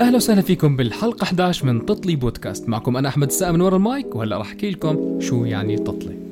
[0.00, 2.68] أهلا وسهلا فيكم بالحلقة 11 من تطلي بودكاست.
[2.68, 6.27] معكم أنا أحمد السقا من ورا المايك وهلأ راح أحكي لكم شو يعني تطلي.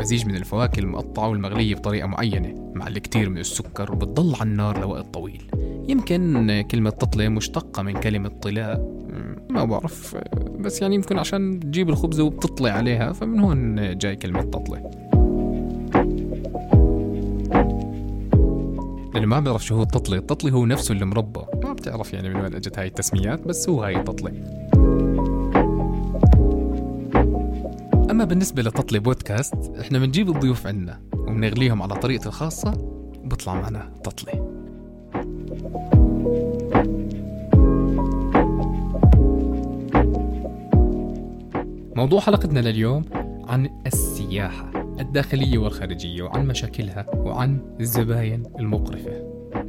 [0.00, 5.14] مزيج من الفواكه المقطعة والمغلية بطريقة معينة مع الكثير من السكر وبتضل على النار لوقت
[5.14, 5.42] طويل.
[5.88, 9.00] يمكن كلمة تطلة مشتقة من كلمة طلاء
[9.50, 10.16] ما بعرف
[10.58, 14.90] بس يعني يمكن عشان تجيب الخبزة وبتطلع عليها فمن هون جاي كلمة تطلة
[19.14, 21.40] اللي ما بيعرف شو هو التطلي التطلي هو نفسه المربى.
[21.64, 24.59] ما بتعرف يعني من وين أجت هاي التسميات بس هو هاي التطلي
[28.10, 32.74] أما بالنسبة لتطلي بودكاست إحنا بنجيب الضيوف عنا وبنغليهم على طريقتي الخاصة
[33.24, 34.32] وبطلع معنا تطلي.
[41.96, 43.04] موضوع حلقتنا لليوم
[43.48, 49.12] عن السياحة الداخلية والخارجية وعن مشاكلها وعن الزباين المقرفة.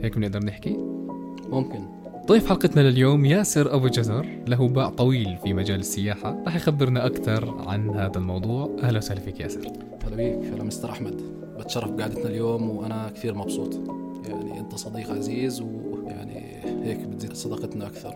[0.03, 0.77] هيك بنقدر نحكي؟
[1.49, 2.00] ممكن.
[2.31, 6.43] ضيف حلقتنا لليوم ياسر أبو جزر له باع طويل في مجال السياحة.
[6.45, 8.77] راح يخبرنا أكثر عن هذا الموضوع.
[8.83, 9.61] أهلا وسهلا فيك ياسر.
[10.05, 10.53] هلا بيك.
[10.53, 11.21] هلا مستر أحمد.
[11.59, 13.81] بتشرف بقعدتنا اليوم وأنا كثير مبسوط.
[14.25, 18.15] يعني أنت صديق عزيز ويعني هيك بتزيد صداقتنا أكثر.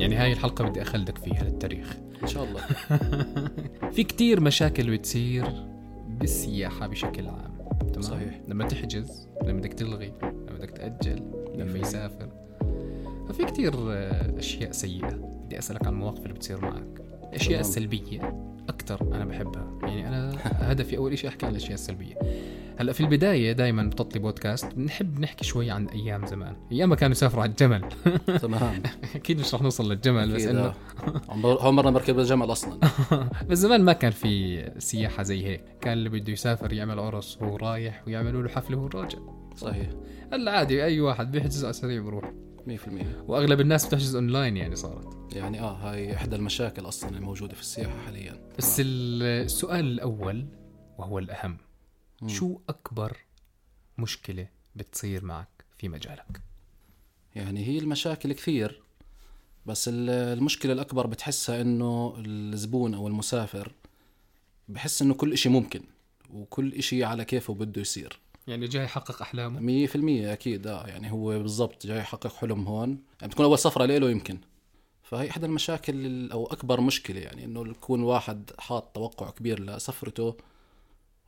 [0.00, 1.96] يعني هاي الحلقة بدي أخلدك فيها للتاريخ.
[2.22, 2.60] إن شاء الله.
[3.94, 5.77] في كتير مشاكل بتصير
[6.18, 8.40] بالسياحة بشكل عام تمام؟ صحيح.
[8.48, 11.22] لما تحجز لما بدك تلغي لما بدك تأجل
[11.54, 12.28] لما يسافر.
[13.28, 13.74] ففي كتير
[14.38, 15.14] أشياء سيئة.
[15.44, 17.02] بدي أسألك عن المواقف اللي بتصير معك.
[17.28, 19.78] الأشياء السلبية أكثر أنا بحبها.
[19.82, 20.36] يعني أنا
[20.72, 22.14] هدفي أول شيء أحكي عن الأشياء السلبية.
[22.78, 26.56] هلا في البداية دائما بتطلي بودكاست بنحب نحكي شوي عن أيام زمان.
[26.72, 27.84] أيام ما كانوا يسافروا على الجمل.
[28.42, 28.82] تمام.
[29.14, 30.74] أكيد مش رح نوصل للجمل بس إنه
[31.44, 32.78] اول مره بركب الجمل أصلا.
[33.50, 35.64] بس زمان ما كان في سياحة زي هيك.
[35.80, 39.18] كان اللي بده يسافر يعمل عرس وهو رايح ويعملوا له حفلة وهو راجع.
[39.56, 39.90] صحيح.
[40.32, 42.32] هلا عادي أي واحد بيحجز على السريع بروح.
[42.68, 42.70] 100%
[43.26, 45.34] وأغلب الناس بتحجز أونلاين يعني صارت.
[45.36, 48.34] يعني آه هاي إحدى المشاكل أصلا الموجودة في السياحة حاليا.
[48.58, 50.46] بس السؤال الأول
[50.98, 51.67] وهو الأهم.
[52.22, 52.28] م.
[52.28, 53.16] شو أكبر
[53.98, 56.40] مشكلة بتصير معك في مجالك؟
[57.34, 58.82] يعني هي المشاكل كثير
[59.66, 63.72] بس المشكلة الأكبر بتحسها إنه الزبون أو المسافر
[64.68, 65.82] بحس إنه كل إشي ممكن
[66.30, 70.86] وكل إشي على كيفه بده يصير يعني جاي يحقق أحلامه مية في المية أكيد آه
[70.86, 72.88] يعني هو بالضبط جاي يحقق حلم هون
[73.20, 74.38] يعني بتكون أول سفرة له يمكن
[75.02, 80.36] فهي إحدى المشاكل أو أكبر مشكلة يعني إنه يكون واحد حاط توقع كبير لسفرته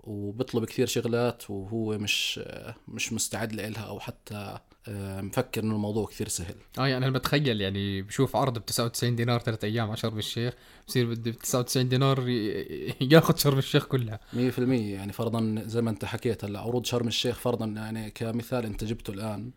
[0.01, 2.41] وبيطلب كثير شغلات وهو مش
[2.89, 6.55] مش مستعد لها أو حتى آه، مفكر إنه الموضوع كثير سهل.
[6.79, 10.55] آه يعني أنا بتخيل يعني بشوف عرض ب 99 دينار ثلاث أيام على شرم الشيخ
[10.89, 12.29] بصير بده ب 99 دينار
[13.01, 14.21] ياخذ شرم الشيخ كلها.
[14.33, 18.85] 100% يعني فرضا زي ما أنت حكيت هلأ عروض شرم الشيخ فرضا يعني كمثال أنت
[18.85, 19.51] جبته الآن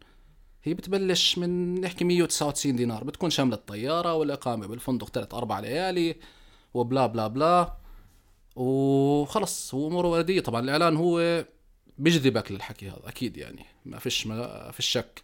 [0.63, 6.15] هي بتبلش من نحكي 199 دينار بتكون شاملة الطيارة والإقامة بالفندق ثلاث أربع ليالي
[6.73, 7.82] وبلا بلا بلا.
[8.55, 11.45] وخلص هو أموره ورديه طبعا الإعلان هو
[11.97, 13.65] بيجذبك للحكي هذا أكيد يعني.
[13.85, 15.23] ما فيش ما فيش شك.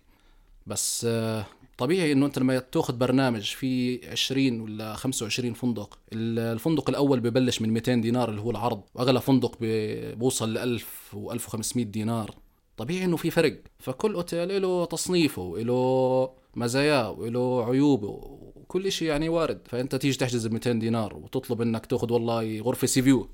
[0.68, 1.46] بس آه،
[1.78, 7.70] طبيعي إنه أنت لما تأخذ برنامج في 20 ولا 25 فندق الفندق الأول ببلش من
[7.70, 8.82] 200 دينار اللي هو العرض.
[8.96, 12.36] واغلى فندق بوصل ل 1000 و1500 دينار.
[12.78, 13.62] طبيعي إنه في فرق.
[13.80, 18.39] فكل أوتيل له تصنيفه له مزاياه وله عيوبه.
[18.70, 19.60] كل شيء يعني وارد.
[19.66, 23.30] فأنت تيجي تحجز ب 200 دينار وتطلب إنك تأخذ والله غرفة sea view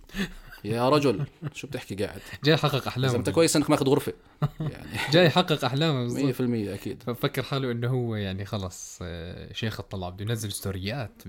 [0.65, 3.15] يا رجل شو بتحكي قاعد؟ جاي يحقق أحلامه.
[3.15, 4.13] أنت كويس إنك ماخذ غرفة.
[4.59, 6.33] يعني جاي يحقق أحلامه.
[6.33, 6.41] 100%
[6.73, 7.03] أكيد.
[7.03, 11.21] ففكر حاله إنه هو يعني خلاص آه، شيخ الطلعه بده ينزل ستوريات.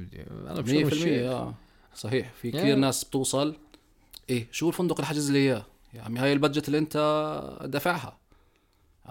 [0.47, 1.55] أنا 100% آه
[1.95, 2.33] صحيح.
[2.43, 3.57] في كثير ناس بتوصل
[4.31, 6.97] إيه شو الفندق اللي حجز لي إياه؟ يا عمي هاي البادجت اللي أنت
[7.65, 8.19] دافعها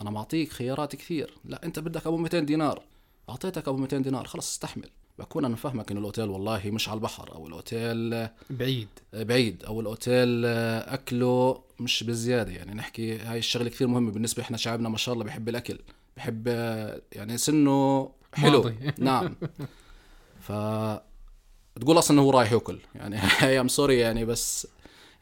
[0.01, 1.33] أنا معطيك خيارات كثير.
[1.45, 2.83] لا أنت بدك أبو 200 دينار.
[3.29, 4.89] أعطيتك أبو 200 دينار خلص استحمل.
[5.19, 8.87] بكون أنا فاهمك انه الأوتيل والله مش على البحر أو الأوتيل بعيد.
[9.13, 12.51] بعيد أو الأوتيل أكله مش بزيادة.
[12.51, 15.79] يعني نحكي هاي الشغلة كثير مهمة بالنسبة إحنا شعبنا ما شاء الله بحب الأكل
[16.17, 16.47] بحب
[17.11, 18.51] يعني سنه حلو.
[18.63, 18.75] ماضي.
[18.97, 19.35] نعم.
[20.41, 20.51] ف
[21.81, 22.79] تقول أصلا إنه هو رايح يأكل.
[22.95, 24.67] يعني اي ام سوري يعني بس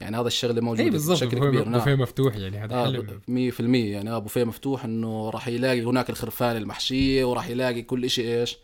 [0.01, 1.65] يعني هذا الشغله موجوده بشكل كبير.
[1.65, 1.79] نعم.
[1.79, 6.09] بوفيه مفتوح يعني هذا آه حلو 100% يعني آه بوفيه مفتوح إنه راح يلاقي هناك
[6.09, 8.57] الخرفان المحشيه وراح يلاقي كل شيء إيش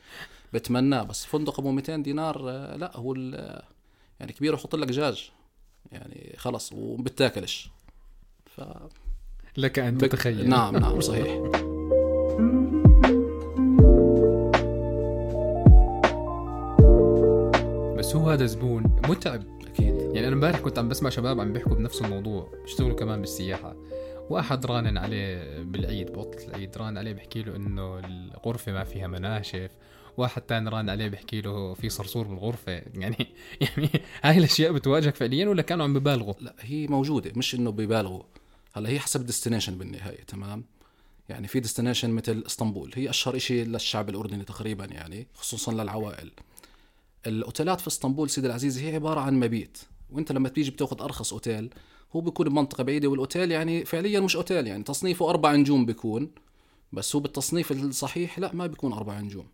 [0.53, 1.03] بتمناه.
[1.03, 3.13] بس فندق أبو 200 دينار آه، لا هو
[4.19, 5.31] يعني كبير ويحط لك دجاج
[5.91, 7.69] يعني خلص وبتاكلش.
[8.45, 8.61] ف
[9.57, 10.49] لك أن تتخيل.
[10.49, 11.39] نعم نعم صحيح.
[17.97, 19.58] بس هو هذا زبون متعب.
[20.13, 23.75] يعني أنا امبارح كنت عم بسمع شباب عم بيحكوا بنفس الموضوع بيشتغلوا كمان بالسياحة.
[24.29, 29.71] وأحد رانن عليه بالعيد بوقت العيد ران عليه بحكي له إنه الغرفة ما فيها مناشف.
[30.17, 32.71] واحد تاني ران عليه بحكي له في صرصور بالغرفة.
[33.01, 33.27] يعني
[33.61, 33.89] يعني
[34.23, 38.23] هاي الأشياء بتواجهك فعليا ولا كانوا عم ببالغوا؟ لا هي موجودة مش إنه بيبالغوا
[38.73, 40.63] هلا هي حسب destination بالنهاية تمام؟
[41.29, 46.31] يعني في destination مثل إسطنبول هي أشهر شيء للشعب الأردني تقريبا يعني خصوصا للعوائل.
[47.27, 49.77] الأوتيلات في إسطنبول سيدي العزيز هي عبارة عن مبيت.
[50.11, 51.69] وانت لما تيجي بتاخذ أرخص أوتيل
[52.15, 56.31] هو بيكون بمنطقة بعيدة والأوتيل يعني فعليا مش أوتيل يعني تصنيفه أربع نجوم بيكون
[56.93, 59.47] بس هو بالتصنيف الصحيح لا ما بيكون أربع نجوم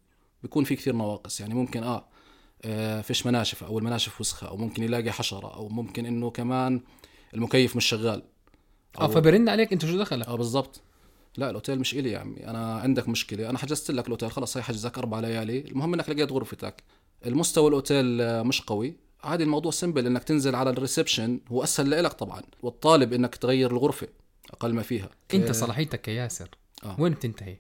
[0.44, 2.06] بيكون في كثير نواقص يعني ممكن آه,
[2.64, 6.82] آه فيش مناشف أو المناشف وسخة أو ممكن يلاقي حشرة أو ممكن إنه كمان
[7.34, 8.24] المكيف مش شغال.
[9.00, 10.82] آه فبرن عليك أنت شو دخلك؟ آه بالضبط.
[11.38, 14.64] لا الأوتيل مش إلي يا عمي أنا عندك مشكلة أنا حجزت لك الأوتيل خلص هي
[14.64, 16.84] حجزك أربع ليالي المهم إنك لقيت غرفتك.
[17.26, 22.14] المستوى الأوتيل مش قوي عادي الموضوع simple إنك تنزل على ال reception هو أسهل لك
[22.14, 24.08] طبعا والطالب إنك تغير الغرفة
[24.52, 25.10] أقل ما فيها.
[25.34, 26.50] أنت آه، صلاحيتك كياسر
[26.84, 26.96] آه.
[27.00, 27.58] وين بتنتهي؟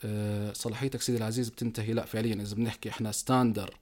[0.00, 3.76] آه، صلاحيتك سيدي العزيز بتنتهي لا فعليا إذا بنحكي إحنا standard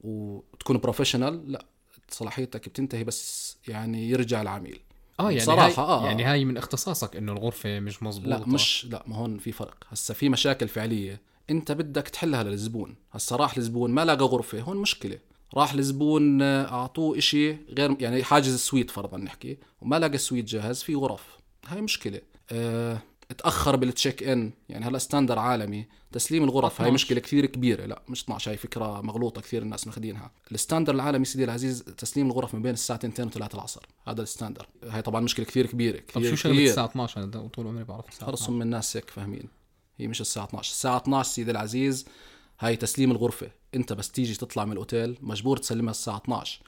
[0.00, 1.64] وتكون professional لا
[2.08, 4.80] صلاحيتك بتنتهي بس يعني يرجع العميل.
[5.20, 6.06] آه يعني بصراحة، هاي آه، آه.
[6.06, 9.76] يعني هاي من اختصاصك إنه الغرفة مش مزبوطه لا مش لا ما هون في فرق.
[9.88, 12.96] هسا في مشاكل فعلية أنت بدك تحلها للزبون.
[13.12, 15.18] هسا راح الزبون ما لقى غرفة هون مشكلة.
[15.54, 20.19] راح الزبون آه، أعطوه إشي غير يعني حاجز ال suite فرضا نحكي وما لقى ال
[20.19, 21.38] suite جاهز في غرف.
[21.66, 22.20] هاي مشكلة.
[22.52, 22.98] آه
[23.38, 26.92] تأخر بال check in يعني هلا standard عالمي تسليم الغرف هاي 12.
[26.94, 27.86] مشكلة كثير كبيرة.
[27.86, 32.26] لا مش 12 هاي فكرة مغلوطة كثير الناس ماخذينها ال standard العالمي سيدي العزيز تسليم
[32.26, 33.86] الغرف من بين الساعة 2 و3 العصر.
[34.08, 34.66] هذا ال standard.
[34.84, 36.64] هاي طبعا مشكلة كثير كبيرة طب كثير شو شغله.
[36.64, 39.48] الساعة 12 أنا طول عمري بعرف الساعة خلص 12 هم الناس هيك فاهمين.
[39.98, 42.06] هي مش الساعة 12 الساعة 12 سيدي العزيز
[42.60, 43.50] هاي تسليم الغرفة.
[43.74, 46.60] انت بس تيجي تطلع من الأوتيل مجبور تسلمها الساعة 12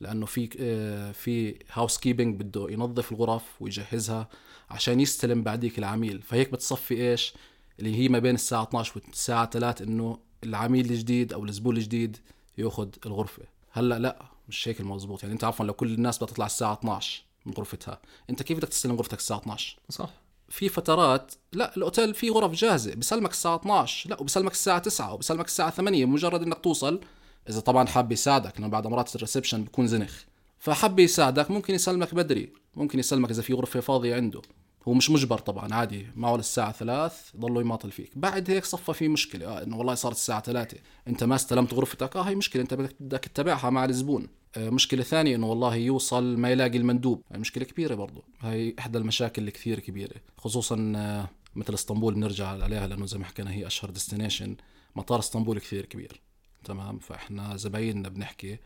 [0.00, 4.28] لأنه في آه، في هاوس كيبنج بده ينظف الغرف ويجهزها
[4.70, 6.22] عشان يستلم بعديك العميل.
[6.22, 7.34] فهيك بتصفي إيش؟
[7.78, 12.16] اللي هي ما بين الساعة 12 والساعة 3 إنه العميل الجديد أو الزبون الجديد
[12.58, 13.42] يأخذ الغرفة.
[13.70, 15.22] هلأ لا مش هيك المضبوط.
[15.22, 18.00] يعني أنت عفوا لو كل الناس بدها تطلع الساعة 12 من غرفتها
[18.30, 20.10] أنت كيف بدك تستلم غرفتك الساعة 12 صح.
[20.48, 25.46] في فترات لا الأوتيل فيه غرف جاهزة بسلمك الساعة 12 لا وبسلمك الساعة 9 وبسلمك
[25.46, 27.00] الساعة 8 مجرد إنك توصل.
[27.48, 30.22] إذا طبعا حاب يساعدك لأنه بعد مرات ال reception بيكون زنخ.
[30.58, 34.42] فحب يساعدك ممكن يسلمك بدري ممكن يسلمك إذا في غرفة فاضية عنده.
[34.88, 38.10] هو مش مجبر طبعا عادي معه للساعة ثلاث ضلوا يماطل فيك.
[38.16, 40.78] بعد هيك صفى في مشكلة آه إنه والله صارت الساعة ثلاثة
[41.08, 44.28] أنت ما استلمت غرفتك آه هي مشكلة أنت بدك تتابعها مع الزبون.
[44.58, 47.22] آه مشكلة ثانية إنه والله يوصل ما يلاقي المندوب.
[47.32, 48.24] هاي مشكلة كبيرة برضو.
[48.40, 50.16] هاي إحدى المشاكل اللي كثير كبيرة.
[50.38, 54.56] خصوصا آه مثل اسطنبول بنرجع عليها لأنه زي ما حكينا هي أشهر destination
[54.96, 56.20] مطار اسطنبول كثير كبير.
[56.64, 58.58] تمام؟ فإحنا زبايننا بنحكي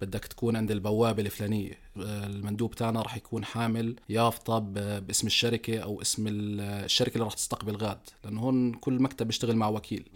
[0.00, 1.78] بدك تكون عند البوابة الفلانية.
[1.96, 4.58] آه، المندوب تاعنا راح يكون حامل يافطة
[4.98, 7.98] باسم الشركة أو اسم ال- الشركة اللي راح تستقبل غاد.
[8.24, 10.08] لأنه هون كل مكتب بيشتغل مع وكيل.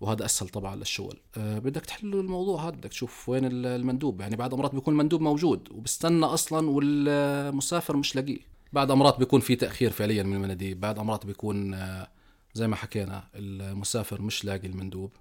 [0.00, 1.16] وهذا أسهل طبعا للشغل.
[1.36, 4.20] أه بدك تحل الموضوع هذا بدك تشوف وين ال- المندوب.
[4.20, 8.38] يعني بعد امرات بيكون المندوب موجود وبستنى أصلا والمسافر مش لاقيه.
[8.72, 10.80] بعد امرات بيكون في تأخير فعليا من المناديب.
[10.80, 12.08] بعد امرات بيكون آه،
[12.54, 15.12] زي ما حكينا المسافر مش لاقي المندوب.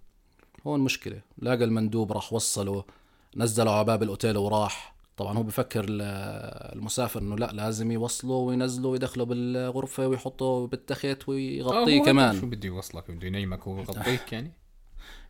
[0.67, 1.22] هون مشكلة.
[1.38, 2.84] لاقى المندوب راح وصله
[3.38, 4.96] نزله على باب الأوتيل وراح.
[5.17, 6.01] طبعا هو بفكر ال-
[6.77, 12.39] المسافر إنه لا لازم يوصله وينزله ويدخله بالغرفة ويحطه بالتخت ويغطيه هو كمان.
[12.39, 14.51] شو بده يوصلك؟ بده ينيمك ويغطيك يعني؟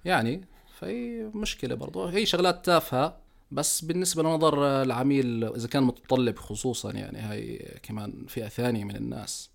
[0.05, 0.45] يعني
[0.79, 2.05] فهي مشكلة برضو.
[2.05, 3.17] هي شغلات تافهة
[3.51, 9.49] بس بالنسبة لنظر العميل إذا كان متطلب خصوصا يعني هاي كمان فئة ثانية من الناس.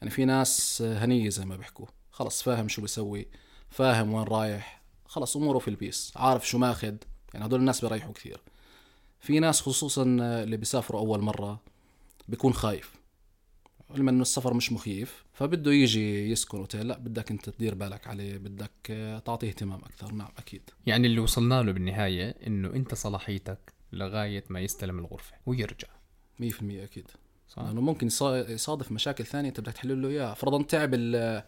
[0.00, 1.86] يعني في ناس هنية زي ما بيحكوا.
[2.10, 3.26] خلص فاهم شو بيسوي
[3.70, 4.82] فاهم وين رايح.
[5.06, 7.04] خلص أموره في البيس عارف شو ماخد.
[7.34, 8.40] يعني هدول الناس بيريحوا كثير.
[9.20, 11.60] في ناس خصوصا اللي بيسافروا أول مرة
[12.28, 12.94] بيكون خايف.
[13.90, 18.36] علما أنه السفر مش مخيف فبده يجي يسكن أوتيل لا بدك أنت تدير بالك عليه
[18.38, 20.12] بدك آه، تعطيه اهتمام أكثر.
[20.12, 20.62] نعم أكيد.
[20.86, 25.88] يعني اللي وصلنا له بالنهاية إنه أنت صلاحيتك لغاية ما يستلم الغرفة ويرجع.
[26.38, 27.10] 100% أكيد.
[27.48, 27.62] صح.
[27.62, 31.42] لأنه ممكن يصا- يصادف مشاكل ثانية أنت بدك تحل له اياها فرضا تعب ال-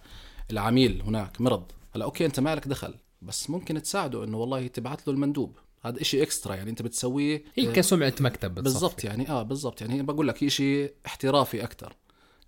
[0.50, 1.64] العميل هناك مرض.
[1.94, 5.56] هلا أوكي أنت ما لك دخل بس ممكن تساعده إنه والله تبعت له المندوب.
[5.82, 8.54] هذا إشي اكسترا يعني أنت بتسويه هي آه، كسمعة مكتب.
[8.54, 11.96] بالضبط يعني آه بالضبط يعني بقول لك شيء احترافي أكثر.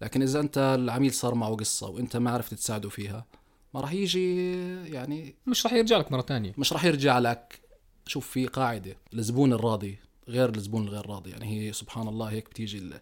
[0.00, 3.26] لكن إذا أنت العميل صار معه قصة وأنت ما عرفت تساعده فيها
[3.74, 4.52] ما راح يجي
[4.92, 7.60] يعني مش رح يرجع لك مرة تانية مش راح يرجع لك.
[8.06, 11.30] شوف في قاعدة الزبون الراضي غير الزبون الغير راضي.
[11.30, 13.00] يعني هي سبحان الله هيك بتيجي ال-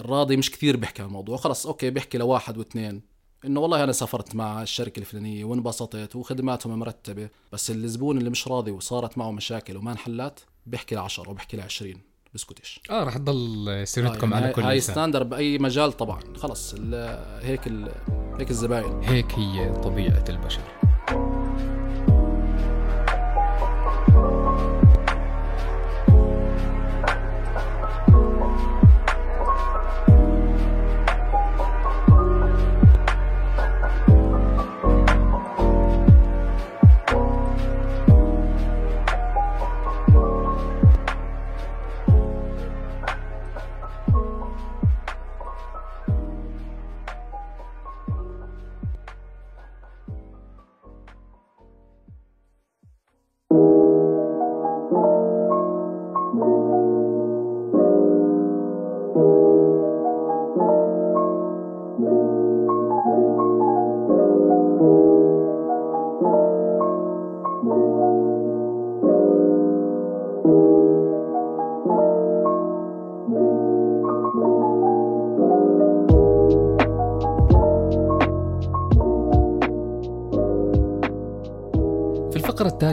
[0.00, 1.36] الراضي مش كثير بيحكي عن الموضوع.
[1.36, 3.02] خلص okay بيحكي لواحد واثنين
[3.44, 8.70] إنه والله أنا سافرت مع الشركة الفلانية وانبسطت وخدماتهم مرتبة بس الزبون اللي مش راضي
[8.70, 11.94] وصارت معه مشاكل وما انحلت بيحكي ل 10 وبيحكي ل 20
[12.38, 16.20] بسكتش آه رح تضل سيرتكم آه، على يعني كل هاي standard بأي مجال طبعا.
[16.36, 17.92] خلص ال- هيك ال-
[18.38, 19.02] هيك الزباين.
[19.02, 20.60] هيك هي طبيعة البشر.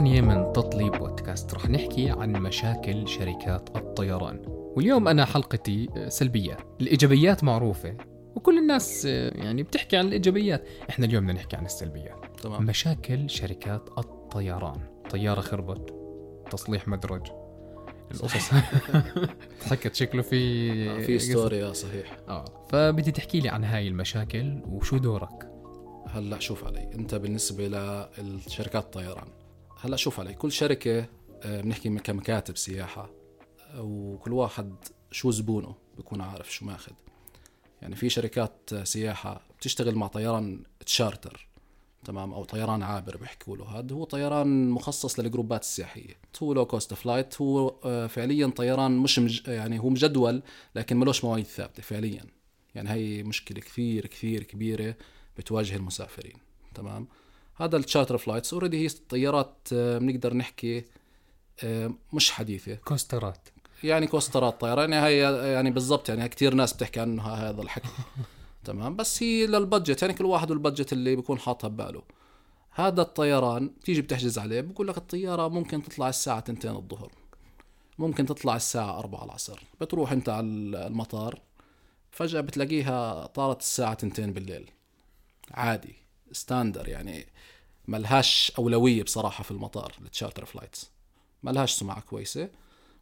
[0.06, 1.54] الثانية من تطلي بودكاست.
[1.54, 4.42] رح نحكي عن مشاكل شركات الطيران.
[4.46, 6.56] واليوم أنا حلقتي سلبية.
[6.80, 7.96] الإيجابيات معروفة
[8.34, 10.68] وكل الناس يعني بتحكي عن الإيجابيات.
[10.90, 12.62] إحنا اليوم بدنا نحكي عن السلبيات تمام.
[12.62, 14.80] مشاكل شركات الطيران.
[15.10, 15.94] طيارة خربت.
[16.50, 17.26] تصليح مدرج.
[18.14, 18.50] القصص.
[19.70, 22.16] حكت شكله في آه، في ستوري آه صحيح.
[22.28, 22.44] آه.
[22.68, 25.50] فبدي تحكي لي عن هاي المشاكل وشو دورك؟
[26.08, 27.68] هلأ شوف علي أنت بالنسبة
[28.18, 29.45] للشركات الطيران
[29.80, 31.06] هلا شوف علي كل شركة
[31.42, 33.10] آه، بنحكي كمكاتب سياحة
[33.74, 34.74] آه، وكل واحد
[35.10, 36.92] شو زبونه بكون عارف شو ماخذ.
[37.82, 41.48] يعني في شركات آه، سياحة بتشتغل مع طيران تشارتر
[42.04, 43.64] تمام؟ أو طيران عابر بيحكوا له.
[43.64, 46.14] هذا هو طيران مخصص لل groupات السياحية.
[46.42, 47.70] هو low cost flight هو
[48.08, 49.48] فعليا طيران مش مج...
[49.48, 50.42] يعني هو مجدول
[50.74, 52.24] لكن ملوش مواعيد ثابتة فعليا.
[52.74, 54.96] يعني هي مشكلة كثير كثير كبيرة
[55.38, 56.36] بتواجه المسافرين
[56.74, 57.08] تمام؟
[57.56, 60.84] هذا ال charter flights already هي طيارات آه، بنقدر نحكي
[61.64, 62.74] آه، مش حديثة.
[62.74, 63.48] كوسترات
[63.84, 67.88] يعني كوسترات طيران يعني هي يعني بالضبط يعني كثير ناس بتحكي عنه هذا الحكي.
[68.64, 68.96] تمام.
[68.96, 72.02] بس هي لل budget يعني كل واحد وال budget اللي بيكون حاطها بباله.
[72.70, 77.12] هذا الطيران بتيجي بتحجز عليه بقول لك الطيارة ممكن تطلع الساعة 2 الظهر.
[77.98, 79.62] ممكن تطلع الساعة 4 العصر.
[79.80, 80.46] بتروح أنت على
[80.86, 81.40] المطار
[82.10, 84.70] فجأة بتلاقيها طارت الساعة 2 بالليل.
[85.50, 86.05] عادي.
[86.36, 87.26] standard يعني
[87.88, 90.90] ملهاش أولوية بصراحة في المطار ال charter flights
[91.42, 92.48] ملهاش سمعة كويسة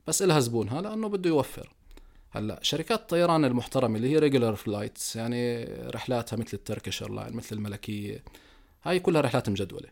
[0.06, 1.72] بس إلها زبونها لأنه بده يوفر.
[2.30, 7.56] هلأ شركات الطيران المحترمة اللي هي regular flights يعني رحلاتها مثل ال Turkish Airline مثل
[7.56, 8.24] الملكية
[8.84, 9.88] هاي كلها رحلات مجدولة.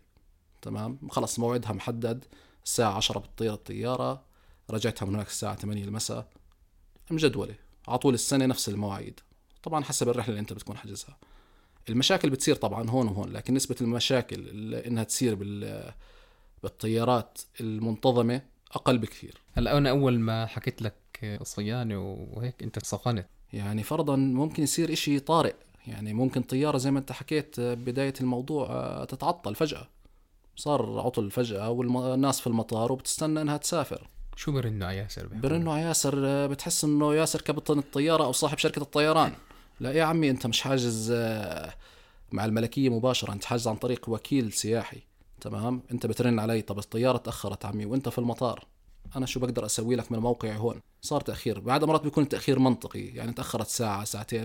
[0.63, 2.25] تمام؟ خلص موعدها محدد
[2.65, 4.23] الساعة 10 بتطير الطيارة
[4.71, 6.29] رجعتها من هناك الساعة 8 المساء.
[7.11, 7.55] مجدولة.
[7.89, 9.21] على طول السنة نفس المواعيد.
[9.63, 11.17] طبعا حسب الرحلة اللي أنت بتكون حجزها
[11.89, 15.93] المشاكل بتصير طبعا هون وهون لكن نسبة المشاكل اللي إنها تصير بال
[16.63, 19.41] بالطيارات المنتظمة أقل بكثير.
[19.53, 20.95] هلأ أنا أول ما حكيت لك
[21.43, 25.55] صيانة وهيك أنت سخنت يعني فرضا ممكن يصير إشي طارئ.
[25.87, 29.89] يعني ممكن طيارة زي ما أنت حكيت بداية الموضوع تتعطل فجأة.
[30.57, 34.09] صار عطل فجأة والناس في المطار وبتستنى إنها تسافر.
[34.37, 38.83] شو برنوا على ياسر برنوا على ياسر بتحس إنه ياسر كابتن الطيارة أو صاحب شركة
[38.83, 39.33] الطيران.
[39.83, 41.75] لا يا عمي أنت مش حاجز آه،
[42.33, 45.03] مع الملكية مباشرة أنت حاجز عن طريق وكيل سياحي
[45.41, 48.67] تمام؟ أنت بترن علي طب الطيارة تأخرت عمي وأنت في المطار
[49.17, 53.01] أنا شو بقدر أسوي لك من موقعي هون؟ صار تأخير بعد مرات بيكون التأخير منطقي
[53.01, 54.45] يعني تأخرت ساعة ساعتين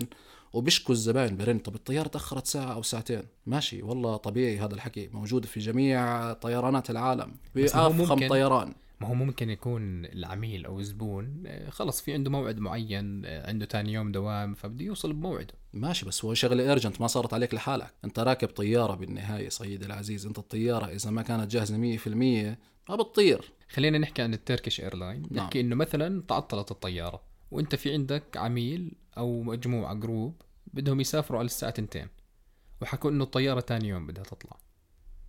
[0.54, 3.24] وبيشكوا الزباين برن طب الطيارة تأخرت ساعة أو ساعتين.
[3.46, 8.74] ماشي والله طبيعي هذا الحكي موجود في جميع طيرانات العالم بأفخم طيران.
[9.02, 13.66] ما هو ممكن يكون العميل أو الزبون آه، خلص في عنده موعد معين آه، عنده
[13.66, 15.54] تاني يوم دوام فبده يوصل بموعده.
[15.74, 17.94] ماشي بس هو شغلة urgent ما صارت عليك لحالك.
[18.06, 20.26] أنت راكب طيارة بالنهاية سيدي العزيز.
[20.26, 22.58] أنت الطيارة إذا ما كانت جاهزة 100%
[22.90, 23.54] ما بتطير.
[23.70, 25.46] خلينا نحكي عن ال Turkish Airline نعم.
[25.46, 30.42] نحكي إنه مثلا تعطلت الطيارة وأنت في عندك عميل أو مجموعة جروب
[30.74, 32.08] بدهم يسافروا على الساعة 2
[32.82, 34.58] وحكوا إنه الطيارة تاني يوم بدها تطلع.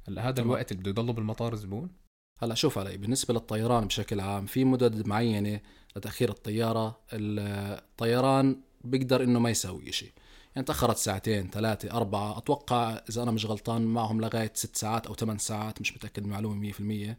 [0.08, 0.42] هلا هذا.
[0.42, 1.90] الوقت اللي بده يضلوا بالمطار زبون
[2.38, 5.60] هلا شوف علي بالنسبة للطيران بشكل عام في مدد معينة
[5.96, 10.12] لتأخير الطيارة؟ الطيران بيقدر إنه ما يسوي شيء
[10.54, 15.14] يعني تأخرت ساعتين ثلاثة أربعة أتوقع إذا أنا مش غلطان معهم لغاية ست ساعات أو
[15.14, 17.18] ثمان ساعات مش متأكد من المعلومة مية في المية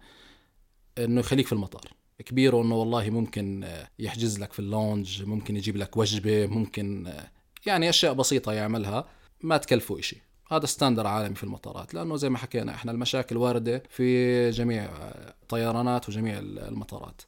[0.97, 1.93] إنه يخليك في المطار.
[2.19, 7.07] كبير إنه والله ممكن آه، يحجز لك في ال lounge ممكن يجيب لك وجبة ممكن
[7.07, 7.31] آه،
[7.65, 9.09] يعني أشياء بسيطة يعملها
[9.41, 10.21] ما تكلفه إشي.
[10.51, 14.89] هذا standard عالمي في المطارات لأنه زي ما حكينا إحنا المشاكل واردة في جميع
[15.41, 17.21] الطيرانات وجميع المطارات.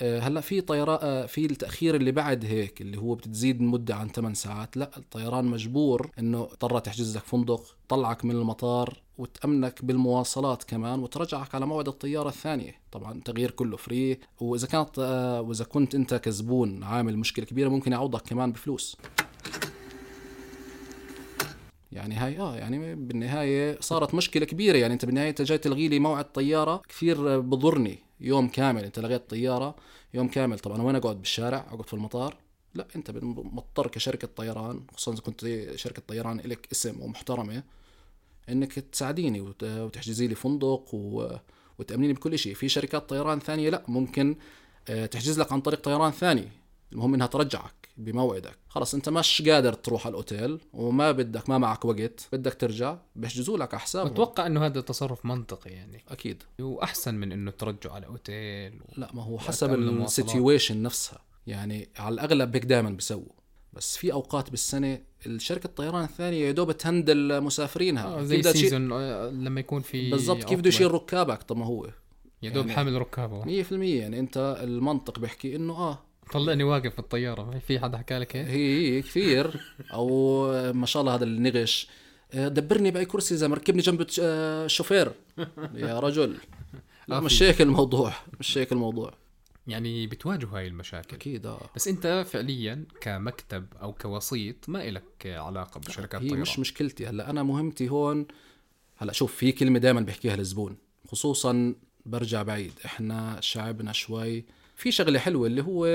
[0.00, 4.08] آه، هلأ في طيران آه، في التأخير اللي بعد هيك اللي هو بتزيد المده عن
[4.08, 10.64] 8 ساعات لأ الطيران مجبور إنه اضطر تحجز لك فندق طلعك من المطار وتأمنك بالمواصلات
[10.64, 12.74] كمان وترجعك على موعد الطيارة الثانية.
[12.92, 17.92] طبعا التغيير كله free وإذا كانت آه، وإذا كنت أنت كزبون عامل مشكلة كبيرة ممكن
[17.92, 18.96] يعوضك كمان بفلوس.
[21.92, 24.76] يعني هاي آه يعني بالنهاية صارت مشكلة كبيرة.
[24.76, 28.84] يعني أنت بالنهاية أنت جاي تلغي لي موعد طيارة كثير بضرني يوم كامل.
[28.84, 29.76] أنت لغيت طيارة
[30.14, 30.58] يوم كامل.
[30.58, 32.36] طبعا وين أقعد؟ بالشارع؟ أقعد في المطار؟
[32.74, 37.62] لا أنت مضطر كشركة طيران خصوصا إذا كنت شركة طيران لك اسم ومحترمة
[38.48, 40.84] إنك تساعديني وتحجزي لي فندق
[41.78, 42.54] وتأمنيني بكل شيء.
[42.54, 44.36] في شركات طيران ثانية لا ممكن
[44.88, 46.48] آه، تحجز لك عن طريق طيران ثاني.
[46.92, 47.81] المهم إنها ترجعك.
[47.96, 48.58] بموعدك.
[48.68, 53.58] خلص انت مش قادر تروح على الأوتيل وما بدك ما معك وقت بدك ترجع بيحجزوا
[53.58, 56.04] لك على حسابهم أتوقع إنه هذا تصرف منطقي يعني.
[56.08, 56.42] أكيد.
[56.60, 59.00] وأحسن من إنه ترجعوا على اوتيل و...
[59.00, 61.18] لا ما هو حسب ال situation نفسها.
[61.46, 63.32] يعني على الأغلب هيك دائما بيسووا.
[63.72, 68.04] بس في أوقات بالسنة الشركة الطيران الثانية يا دوب ت handle مسافرينها.
[68.04, 71.90] آه زي season آه، لما يكون في بالضبط كيف بده يشيل ركابك؟ طب ما هو.
[72.42, 73.64] يا دوب يعني حامل ركابه.
[73.64, 75.98] 100% يعني أنت المنطق بيحكي إنه آه
[76.32, 77.58] طلعني واقف في الطيارة.
[77.66, 79.60] في حدا حكى لك هيك؟ هي كثير.
[79.92, 81.88] أو ما شاء الله هذا النغش
[82.34, 85.12] آه، دبرني بأي كرسي زي مركبني جنب الشوفير.
[85.74, 86.36] يا رجل.
[87.08, 88.12] لا مش هيك الموضوع.
[88.40, 89.14] مش هيك الموضوع.
[89.66, 91.16] يعني بتواجهوا هاي المشاكل.
[91.16, 91.70] أكيد آه.
[91.76, 96.40] بس أنت فعليا كمكتب أو كوسيط ما إلك علاقة بشركات هي طيران.
[96.40, 97.06] مش مشكلتي.
[97.06, 98.26] هلأ أنا مهمتي هون
[98.96, 100.76] هلأ شوف في كلمة دائما بحكيها الزبون
[101.08, 101.74] خصوصا
[102.06, 102.72] برجع بعيد.
[102.84, 104.44] إحنا شعبنا شوي
[104.82, 105.86] في شغلة حلوة اللي هو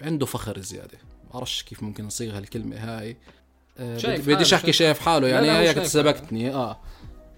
[0.00, 0.98] عنده فخر زيادة.
[1.34, 3.16] بعرفش كيف ممكن نصيغ هالكلمه هاي.
[3.78, 6.80] آه، بديش أحكي شايف حاله يعني هيك سبقتني آه.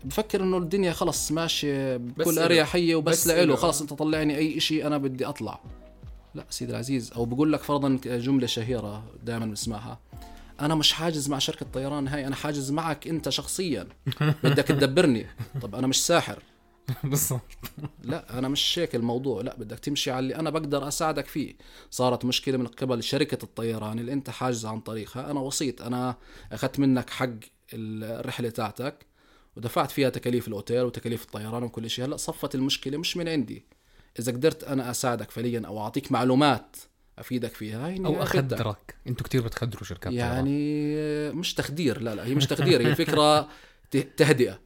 [0.05, 3.57] بفكر إنه الدنيا خلص ماشية بكل أريحية وبس لإله.
[3.57, 5.61] خلص أنت طلعني أي شيء أنا بدي أطلع.
[6.35, 9.99] لا سيدي العزيز أو بقول لك فرضا جملة شهيرة دائما بسمعها.
[10.61, 13.87] أنا مش حاجز مع شركة طيران هاي أنا حاجز معك أنت شخصيا.
[14.21, 15.27] بدك تدبرني.
[15.63, 16.43] طب أنا مش ساحر.
[17.05, 17.41] بالضبط.
[18.03, 19.43] لا أنا مش هيك الموضوع.
[19.43, 21.57] لا بدك تمشي على اللي أنا بقدر أساعدك فيه.
[21.91, 25.31] صارت مشكلة من قبل شركة الطيران اللي أنت حاجز عن طريقها.
[25.31, 26.17] أنا وسيط أنا
[26.53, 27.31] أخذت منك حق
[27.73, 29.07] الرحلة تاعتك
[29.57, 32.05] ودفعت فيها تكاليف الأوتيل وتكاليف الطيران وكل شيء.
[32.05, 33.65] هلأ صفت المشكلة مش من عندي.
[34.19, 36.77] إذا قدرت أنا أساعدك فعليا أو أعطيك معلومات
[37.19, 38.95] أفيدك فيها هي أو أخدرك.
[39.07, 42.01] أنتوا كثير بتخدروا شركات يعني مش تخدير.
[42.01, 42.87] لا لا هي مش تخدير.
[42.89, 43.49] هي فكرة
[44.17, 44.66] تهدئة.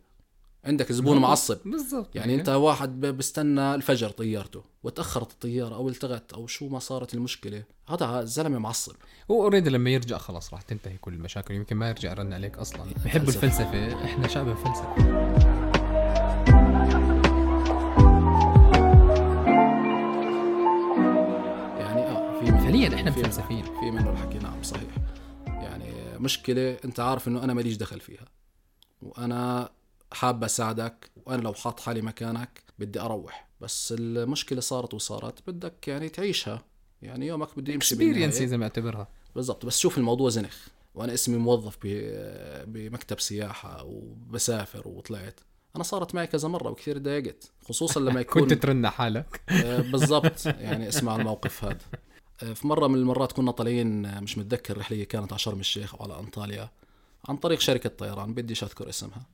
[0.65, 1.59] عندك زبون معصب.
[1.65, 2.17] بالضبط.
[2.17, 7.65] يعني انت واحد بستنى الفجر طيارته وتأخرت الطيارة أو التغت أو شو ما صارت المشكلة.
[7.89, 8.93] هذا الزلمه معصب.
[9.31, 12.87] هو اوريدي لما يرجع خلاص راح تنتهي كل المشاكل يمكن ما يرجع يرن عليك أصلا.
[13.05, 14.95] بحب الفلسفة إحنا شعب الفلسفه
[21.79, 24.91] يعني آه في فعليا إحنا فلسفيين في منه الحكي نعم صحيح.
[25.47, 28.25] يعني مشكلة أنت عارف إنه أنا ماليش دخل فيها.
[29.03, 29.71] وأنا
[30.13, 33.49] حاب أساعدك وأنا لو حاط حالي مكانك بدي أروح.
[33.61, 36.65] بس المشكلة صارت وصارت بدك يعني تعيشها.
[37.03, 39.67] يعني يومك بده يمشي experience ما اعتبرها بالضبط.
[39.67, 40.57] بس شوف الموضوع زنخ.
[40.95, 41.79] وأنا اسمي موظف
[42.67, 45.41] بمكتب سياحة وبسافر وطلعت.
[45.77, 49.41] أنا صارت معي كذا مرة وكثير تضايقت خصوصا لما يكون كنترول حالك.
[49.65, 50.47] آه، بالضبط.
[50.47, 51.79] يعني اسمع الموقف هذا.
[52.43, 55.95] آه، في مرة من المرات كنا طالعين آه، مش متذكر رحلة كانت على شرم الشيخ
[55.95, 56.71] أو على أنطاليا
[57.29, 58.35] عن طريق شركة طيران.
[58.35, 59.27] بديش أذكر اسمها.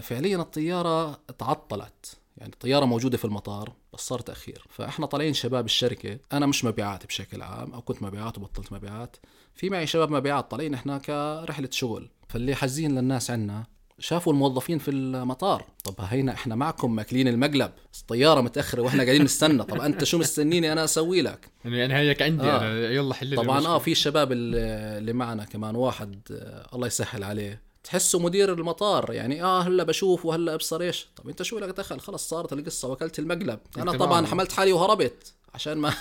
[0.00, 2.16] فعليا الطيارة تعطلت.
[2.36, 4.66] يعني الطيارة موجودة في المطار بس صار تأخير.
[4.70, 6.18] فإحنا طالعين شباب الشركة.
[6.32, 9.16] أنا مش مبيعات بشكل عام أو كنت مبيعات وبطلت مبيعات.
[9.54, 12.10] في معي شباب مبيعات طالعين إحنا كرحلة شغل.
[12.28, 13.64] فاللي حزين للناس عنا
[13.98, 15.64] شافوا الموظفين في المطار.
[15.84, 17.70] طب هينا إحنا معكم ماكلين المقلب.
[18.00, 19.62] الطيارة متأخرة وإحنا قاعدين نستنى.
[19.62, 22.58] طب أنت شو مستنيني أنا أسوي لك؟ يعني هيك عندي آه.
[22.58, 22.88] أنا.
[22.88, 27.66] يلا حل طبعا آه في الشباب اللي معنا كمان واحد آه الله يسهل عليه.
[27.86, 32.00] تحسه مدير المطار يعني آه هلأ بشوف وهلأ أبصر إيش؟ طب أنت شو لك دخل؟
[32.00, 33.58] خلص صارت القصة واكلت المقلب.
[33.78, 35.94] أنا طبعا حملت حالي وهربت عشان ما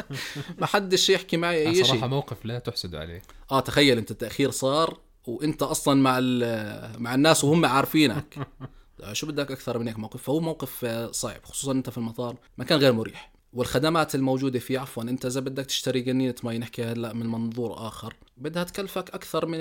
[0.60, 1.84] ما حدش يحكي معي أي شيء.
[1.84, 3.22] صراحة موقف لا تحسد عليه.
[3.50, 6.20] آه تخيل أنت التأخير صار وأنت أصلا مع
[6.98, 8.46] مع الناس وهم عارفينك.
[9.12, 12.36] شو بدك أكثر من هيك موقف؟ فهو موقف صعب خصوصا أنت في المطار.
[12.58, 13.32] مكان غير مريح.
[13.52, 18.14] والخدمات الموجودة فيه عفوا أنت إذا بدك تشتري قنينه مي نحكي هلأ من منظور آخر.
[18.36, 19.58] بدها تكلفك أكثر من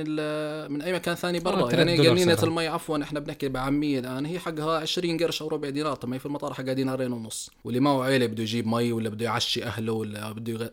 [0.71, 1.71] من أي مكان ثاني برا.
[1.71, 2.43] يعني قنينه.
[2.43, 4.25] المي عفوا إحنا بنحكي بعاميه الآن.
[4.25, 5.95] هي حقها 20 قرش أو ربع دينار.
[5.95, 7.49] طب ما هي في المطار حقها دينارين ونص.
[7.63, 10.67] واللي معه عيلة بده يجيب مي ولا بده يعشي أهله ولا بده يغ...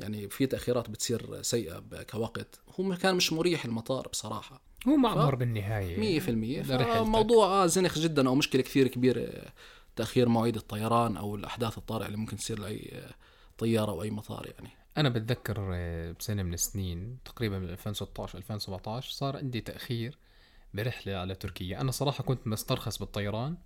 [0.00, 4.62] يعني في تأخيرات بتصير سيئة كوقت هو مكان مش مريح المطار بصراحة.
[4.88, 6.20] هو معمر بالنهاية.
[6.20, 7.06] 100% لرحلتك.
[7.06, 9.28] موضوع آه زنخ جدا أو مشكلة كثير كبيرة.
[9.96, 13.02] تأخير مواعيد الطيران أو الأحداث الطارئة اللي ممكن تصير لأي
[13.58, 14.70] طيارة أو أي مطار يعني.
[14.96, 20.18] أنا بتذكر آه، بسنة من السنين تقريبا من 2016 2017 صار عندي تأخير
[20.74, 21.80] برحلة على تركيا.
[21.80, 23.56] أنا صراحة كنت مسترخص بالطيران.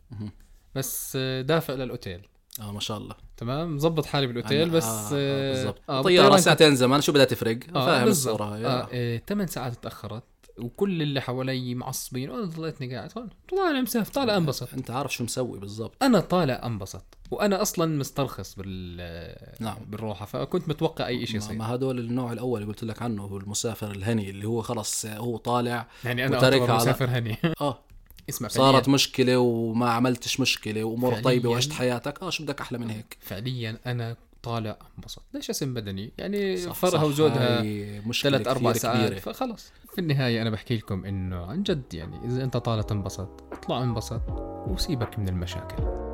[0.75, 2.29] بس آه، دافع للأوتيل.
[2.61, 3.17] آه ما شاء الله.
[3.37, 5.81] تمام؟ مظبط حالي بالأوتيل بس آه آه بالضبط.
[5.91, 8.09] آه طيارة ساعتين زمان شو بدها تفرق؟ آه فاهم.
[8.09, 8.67] الصورة هاي.
[8.67, 10.23] آه آه 8 ساعات تأخرت.
[10.59, 12.31] وكل اللي حوالي معصبين.
[12.31, 13.29] وأنا ضليتني قاعد هون.
[13.51, 14.75] طالع مسافر طالع أنبسط.
[14.75, 16.03] أنت عارف شو مسوي بالضبط.
[16.03, 17.05] أنا طالع أنبسط.
[17.31, 18.97] وأنا أصلا مسترخص بال
[19.61, 19.77] نعم.
[19.87, 21.57] بالروحة فكنت متوقع أي شيء يصير.
[21.57, 25.37] ما هدول النوع الأول اللي قلت لك عنه هو المسافر الهني اللي هو خلص هو
[25.37, 27.37] طالع يعني أنا على- مسافر هني.
[27.61, 27.79] آه.
[28.29, 31.15] اسمع صارت فعلياً, مشكلة وما عملتش مشكلة وامور.
[31.21, 32.23] طيبة وعشت حياتك.
[32.23, 35.23] آه شو بدك أحلى من هيك؟ فعليا أنا طالع أنبسط.
[35.35, 37.05] ليش اسم بدني؟ يعني صح، فرقها صح،
[38.07, 39.21] مشكلة ثلاث أربع ساعات كبيرة.
[39.21, 39.73] فخلص.
[39.95, 44.23] في النهاية أنا بحكي لكم إنه عن جد يعني إذا أنت طالع تنبسط اطلع انبسط
[44.67, 46.05] وسيبك من المشاكل.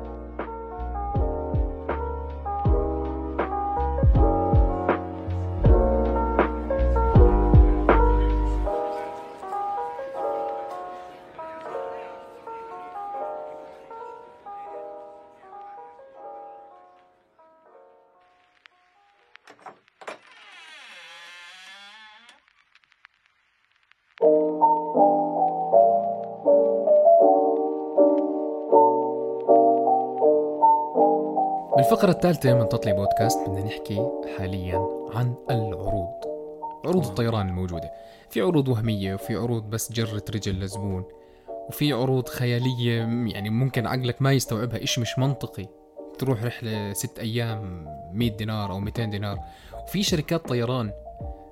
[31.91, 36.09] بالفقرة الثالثة من تطلي بودكاست بدنا نحكي حاليا عن العروض.
[36.85, 37.91] عروض الطيران الموجودة.
[38.29, 41.05] في عروض وهمية وفي عروض بس جرة رجل لزبون
[41.69, 42.97] وفي عروض خيالية
[43.33, 45.67] يعني ممكن عقلك ما يستوعبها إشي مش منطقي.
[46.19, 49.39] تروح رحلة ست أيام 100 دينار أو 200 دينار.
[49.83, 50.91] وفي شركات طيران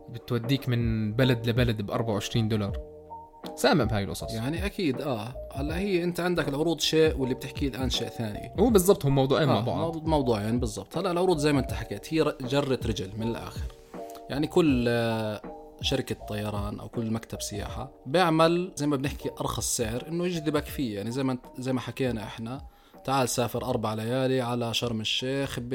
[0.10, 2.89] بتوديك من بلد لبلد ب 24 دولار.
[3.56, 4.34] سامع بهاي القصص.
[4.34, 5.34] يعني أكيد آه.
[5.56, 8.52] هلأ هي أنت عندك العروض شيء واللي بتحكيه الآن شيء ثاني.
[8.60, 9.78] هو بالضبط هم موضوعين مع آه بعض.
[9.78, 10.98] موضوع- موضوعين بالضبط.
[10.98, 13.62] هلأ العروض زي ما أنت حكيت هي جرة رجل من الآخر.
[14.30, 15.42] يعني كل آه،
[15.82, 20.96] شركة طيران أو كل مكتب سياحة بيعمل زي ما بنحكي أرخص سعر إنه يجذبك فيه.
[20.96, 22.62] يعني زي ما زي ما حكينا إحنا
[23.04, 25.74] تعال سافر أربع ليالي على شرم الشيخ ب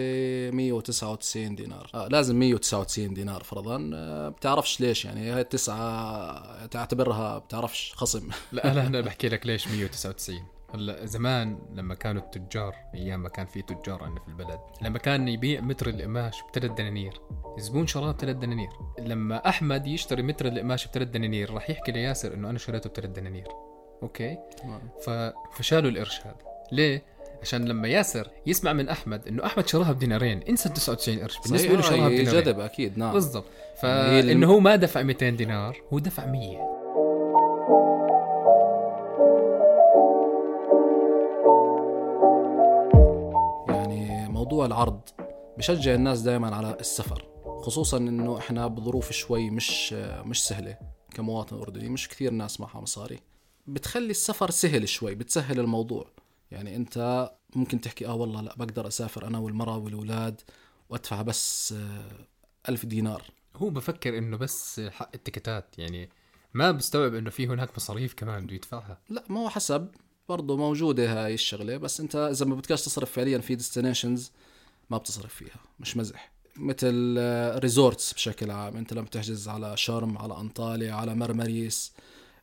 [0.55, 1.91] 199 دينار.
[1.95, 3.91] آه لازم 199 دينار فرضا.
[3.95, 8.29] آه بتعرفش ليش يعني؟ هاي التسعة تعتبرها بتعرفش خصم.
[8.53, 13.47] لا أنا هنا بحكي لك ليش 199 هلا زمان لما كانوا التجار أيام ما كان
[13.47, 17.21] في تجار عندنا في البلد لما كان يبيع متر القماش بثلاث دنانير
[17.59, 18.69] الزبون شراه بثلاث دنانير.
[18.99, 23.49] لما أحمد يشتري متر القماش بثلاث دنانير راح يحكي لياسر إنه أنا شريته بثلاث دنانير.
[24.03, 24.39] أوكي؟
[25.05, 25.11] ف...
[25.57, 26.37] فشالوا القرش هذا
[26.73, 31.39] ليه؟ عشان لما ياسر يسمع من أحمد إنه أحمد شراها بدينارين انسى ال 99 قرش
[31.39, 32.43] بالنسبة له شراها هي بدينارين.
[32.43, 33.13] جذب أكيد نعم.
[33.13, 33.45] بالضبط.
[33.83, 36.75] فانه هو ما دفع 200 دينار هو دفع 100
[43.69, 45.01] يعني موضوع العرض
[45.59, 47.25] بشجع الناس دائما على السفر
[47.63, 49.93] خصوصا إنه إحنا بظروف شوي مش
[50.25, 50.77] مش سهلة
[51.15, 53.19] كمواطن أردني مش كثير ناس معها مصاري.
[53.67, 56.07] بتخلي السفر سهل شوي بتسهل الموضوع.
[56.55, 60.41] يعني أنت ممكن تحكي آه والله لا بقدر أسافر أنا والمرأة والولاد
[60.91, 62.27] وأدفع بس آه،
[62.69, 63.23] ألف دينار.
[63.57, 66.09] هو بفكر إنه بس حق التيكتات يعني
[66.55, 68.99] ما بستوعب إنه في هناك مصاريف كمان بده يدفعها.
[69.11, 69.89] لا ما هو حسب
[70.29, 74.33] برضه موجودة هاي الشغلة بس أنت إذا ما بدكش تصرف فعليا في destinations
[74.91, 76.33] ما بتصرف فيها مش مزح.
[76.57, 77.17] مثل
[77.59, 81.93] resorts بشكل عام أنت لما تحجز على شرم على أنطاليا على مرمريس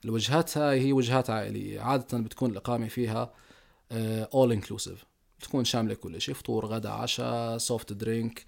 [0.06, 3.34] الوجهات هاي هي وجهات عائلية عادة بتكون الإقامة فيها
[4.34, 5.06] all inclusive
[5.39, 8.45] بتكون شاملة كل شيء فطور غدا عشاء soft drink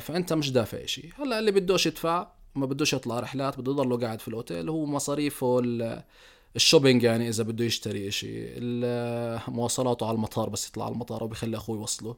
[0.00, 1.12] فأنت مش دافع شيء.
[1.18, 4.68] هلا اللي بدوش يدفع ما بدوش يطلع رحلات بده يضله قاعد في الأوتيل.
[4.68, 6.02] هو مصاريفه ال-
[6.56, 11.76] الشوبينج يعني إذا بده يشتري ال- مواصلاته على المطار بس يطلع على المطار وبيخلي أخوه
[11.78, 12.16] يوصله.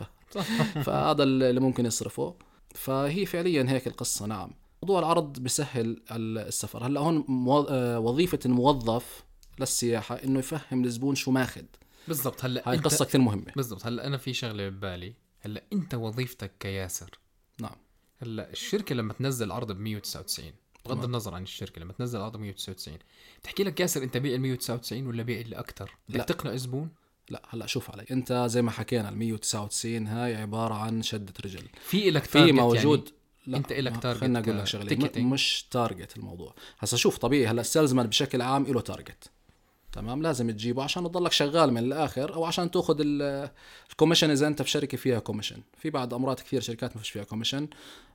[0.84, 2.34] فهذا اللي ممكن يصرفه.
[2.74, 4.26] فهي فعليا هيك القصة.
[4.26, 4.50] نعم.
[4.82, 6.86] موضوع العرض بسهل السفر.
[6.86, 7.24] هلا هون.
[7.70, 9.23] آه، وظيفة الموظف
[9.58, 11.62] للسياحة إنه يفهم الزبون شو ماخذ
[12.08, 12.44] بالضبط.
[12.44, 13.52] هلأ هاي قصة كثير مهمة.
[13.56, 13.86] بالضبط.
[13.86, 15.14] هلأ أنا في شغلة ببالي.
[15.40, 17.10] هلأ أنت وظيفتك كياسر.
[17.60, 17.76] نعم.
[18.22, 20.52] هلأ الشركة لما تنزل عرض ب 199
[20.86, 21.04] بغض.
[21.04, 22.98] النظر عن الشركة لما تنزل عرض ب 199
[23.42, 26.24] تحكي لك ياسر أنت بيع ال 199 ولا بيع اللي أكثر بدك لا.
[26.24, 26.88] تقنع زبون؟
[27.30, 28.04] لا هلأ شوف علي.
[28.10, 31.68] أنت زي ما حكينا ال 199 هاي عبارة عن شدة رجل.
[31.80, 32.98] في لك في موجود.
[32.98, 33.14] يعني؟
[33.46, 35.22] لا أنت ما- target خليني أقول لك شغلة.
[35.22, 36.54] مش target الموضوع.
[36.78, 39.30] هسا شوف طبيعي هلأ ال salesman بشكل عام له target
[39.94, 43.50] تمام؟ لازم تجيبه عشان تضلك شغال من الآخر أو عشان تأخذ ال-
[43.90, 45.56] ال commission إذا أنت في شركة فيها commission.
[45.78, 47.68] في بعد أمرات كثير شركات ما فيش فيها commission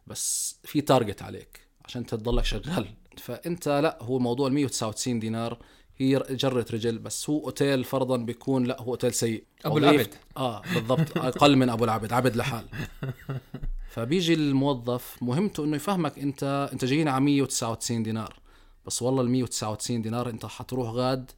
[0.08, 2.88] بس في target عليك عشان تضلك شغال.
[3.18, 5.58] فأنت لا هو موضوع ال 199 دينار
[5.98, 9.44] هي جرة رجل بس هو أوتيل فرضا بيكون لا هو أوتيل سيء.
[9.66, 10.14] وظيف- العبد.
[10.38, 11.18] آه بالضبط.
[11.18, 12.66] أقل من أبو العبد عبد لحال.
[13.94, 18.40] فبيجي الموظف مهمته إنه يفهمك أنت أنت جايين على 199 دينار.
[18.86, 21.32] بس والله ال 199 دينار أنت حتروح غاد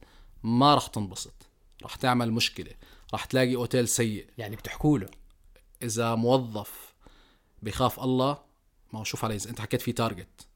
[0.44, 1.48] ما راح تنبسط
[1.82, 2.72] راح تعمل مشكلة
[3.12, 4.26] راح تلاقي أوتيل سيء.
[4.38, 5.08] يعني بتحكوا له.
[5.82, 6.94] إذا موظف
[7.62, 8.38] بخاف الله
[8.92, 10.46] ما هو شوف علي إذا أنت حكيت في target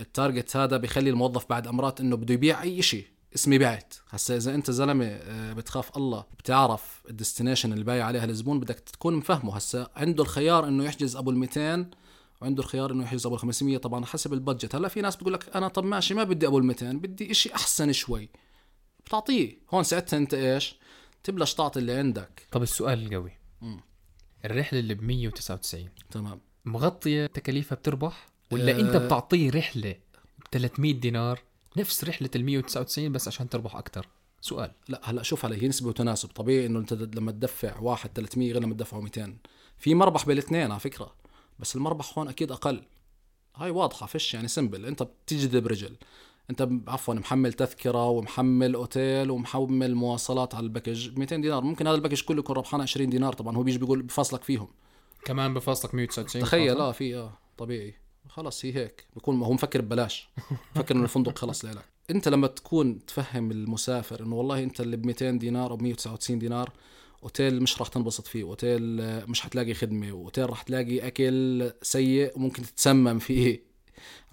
[0.00, 3.94] ال target هذا بيخلي الموظف بعد امرات إنه بده يبيع أي شيء اسمي بعت.
[4.10, 8.78] هسا إذا أنت زلمة آه، بتخاف الله بتعرف ال destination اللي بايع عليها الزبون بدك
[8.78, 9.56] تكون مفهمه.
[9.56, 11.90] هسا عنده الخيار إنه يحجز أبو ال 200
[12.42, 14.74] وعنده الخيار إنه يحجز أبو ال 500 طبعا حسب ال budget.
[14.74, 17.54] هلأ في ناس بتقول لك أنا طب ماشي ما بدي أبو ال 200 بدي إشي
[17.54, 18.28] أحسن شوي.
[19.06, 19.58] بتعطيه.
[19.70, 20.76] هون ساعتها أنت إيش؟
[21.24, 22.46] تبلش تعطي اللي عندك.
[22.50, 23.32] طب السؤال القوي.
[24.44, 26.40] الرحلة اللي ب 199 تمام.
[26.64, 28.80] مغطية تكاليفها بتربح؟ ولا آه.
[28.80, 29.92] أنت بتعطيه رحلة
[30.38, 31.42] ب 300 دينار؟
[31.76, 34.08] نفس رحلة ال 199 بس عشان تربح أكثر
[34.40, 34.72] سؤال.
[34.88, 36.28] لا هلا شوف علي هي نسبة وتناسب.
[36.28, 39.36] طبيعي إنه أنت لما تدفع واحد 300 غير لما تدفعه 200
[39.78, 41.14] في مربح بالاثنين على فكرة
[41.58, 42.82] بس المربح هون أكيد أقل.
[43.56, 45.96] هاي واضحة فيش يعني سمبل أنت بتجذب رجل.
[46.50, 51.08] انت عفوا محمل تذكرة ومحمل أوتيل ومحمل مواصلات على ال package.
[51.08, 51.64] ب 200 دينار.
[51.64, 53.56] ممكن هذا ال package كله يكون ربحان 20 دينار طبعا.
[53.56, 54.68] هو بيجي بيقول بفاصلك فيهم.
[55.24, 56.76] كمان بفاصلك 199 تخيل.
[56.76, 57.94] آه في آه طبيعي.
[58.28, 59.06] خلص هي هيك.
[59.16, 60.28] بكون هو مفكر ببلاش.
[60.76, 65.06] مفكر إنه الفندق خلص لك انت لما تكون تفهم المسافر إنه والله انت اللي ب
[65.06, 66.72] 200 دينار أو 199 دينار
[67.22, 68.44] أوتيل مش راح تنبسط فيه.
[68.44, 70.12] أوتيل آه، مش حتلاقي خدمة.
[70.12, 73.62] واوتيل راح تلاقي أكل سيء وممكن تتسمم فيه.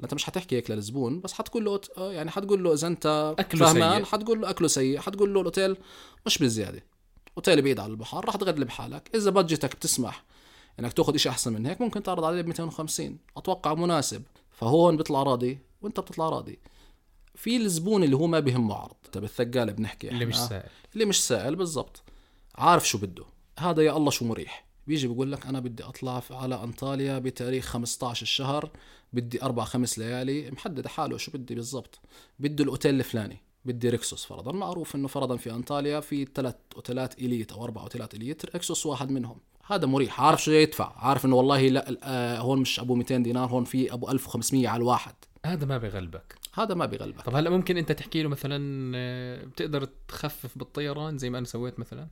[0.04, 3.66] أنت مش حتحكي هيك للزبون بس حتقول له آه، يعني حتقول له إذا أنت أكله
[3.66, 4.06] فهمان سيء.
[4.06, 5.00] حتقول له أكله سيء.
[5.00, 5.78] حتقول له الأوتيل
[6.26, 6.84] مش بالزيادة.
[7.38, 10.24] أوتيل بعيد على البحر راح تغلب حالك إذا بادجتك بتسمح
[10.80, 14.24] إنك تأخذ شيء أحسن من هيك ممكن تعرض عليه ب 250 أتوقع مناسب.
[14.52, 16.60] فهون بيطلع راضي وأنت بتطلع راضي.
[17.36, 18.96] في الزبون اللي هو ما بيهمه عرض.
[19.06, 20.38] انت بالثقاله بنحكي اللي مش.
[20.38, 20.70] سائل.
[20.94, 22.04] اللي مش سائل بالضبط.
[22.56, 23.26] عارف شو بده.
[23.60, 24.66] هذا يا الله شو مريح.
[24.88, 28.70] بيجي بيقول لك أنا بدي اطلع على أنطاليا بتاريخ 15 الشهر
[29.14, 32.00] بدي أربع خمس ليالي محدد حاله شو بدي بالضبط.
[32.40, 34.52] بده الأوتيل الفلاني بدي ريكسوس فرضا.
[34.52, 38.46] معروف إنه فرضا في أنطاليا في ثلاث hotel ات elite أو أربع hotel ات elite
[38.46, 39.38] ريكسوس واحد منهم.
[39.68, 43.50] هذا مريح عارف شو يدفع؟ عارف إنه والله لا آه هون مش أبو 200 دينار
[43.50, 45.16] هون في أبو 1500 على الواحد.
[45.46, 46.44] هذا ما بغلبك.
[46.54, 51.30] هذا ما بيغلبك طب هلأ ممكن أنت تحكي له مثلا آه، بتقدر تخفف بالطيران زي
[51.30, 52.08] ما أنا سويت مثلا؟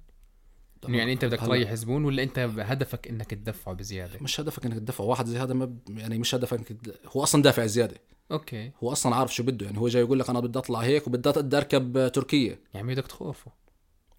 [0.90, 4.78] انه يعني انت بدك تريح زبون ولا انت هدفك انك تدفعه زيادة؟ مش هدفك انك
[4.78, 6.76] تدفع واحد زي هذا ما ب- يعني مش هدفك
[7.08, 7.98] هو أصلا دافع زيادة.
[8.32, 8.72] okay.
[8.84, 11.30] هو أصلا عارف شو بده يعني هو جاي يقول لك أنا بدي أطلع هيك وبدي
[11.30, 12.60] بدي أركب تركيا.
[12.74, 13.52] يعني بدك تخرفه.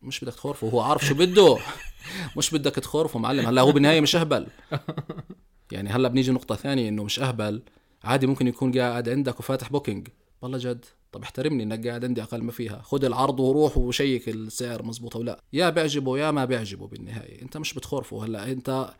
[0.02, 1.58] مش بدك تخرفه هو عارف شو بده.
[2.36, 4.46] مش بدك تخرفه معلم هلا هو بالنهاية مش أهبل.
[5.72, 7.62] يعني هلا بنيجي نقطه ثانية إنه مش أهبل
[8.04, 10.08] عادي ممكن يكون قاعد عندك وفاتح Booking.
[10.42, 10.84] والله جد.
[11.12, 12.82] طب احترمني انك قاعد عندي أقل ما فيها.
[12.82, 15.40] خذ العرض وروح وشيك السعر مزبوط أو لا.
[15.52, 17.42] يا بيعجبه يا ما بيعجبه بالنهاية.
[17.42, 18.94] انت مش بتخرفه هلا انت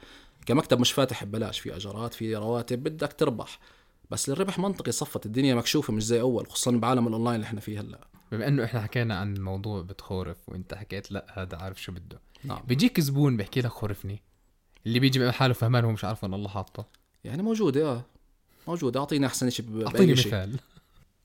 [0.46, 1.60] كمكتب مش فاتح ببلاش.
[1.60, 3.58] في اجارات في رواتب بدك تربح.
[4.10, 4.92] بس الربح منطقي.
[4.92, 8.08] صفت الدنيا مكشوفة مش زي أول خصوصا بعالم الأونلاين اللي إحنا فيه هلا.
[8.32, 12.20] بما إنه إحنا حكينا عن موضوع بتخرف وإنت حكيت لا هذا عارف شو بده.
[12.44, 12.62] نعم.
[12.68, 14.22] بيجيك زبون بيحكي لك خرفني
[14.86, 16.86] اللي بيجي حاله فهمان هو مش عارف وين الله حاطه.
[17.24, 18.04] يعني موجودة آه.
[18.68, 19.00] موجودة.
[19.00, 20.12] أعطيني أحسن شيء أعطيني.
[20.12, 20.58] مثال.